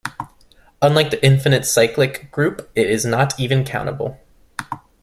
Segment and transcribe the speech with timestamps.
[0.81, 4.17] Unlike the infinite cyclic group, it is not even countable.